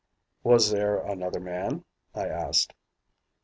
[0.41, 2.73] "Was there another man?" I asked.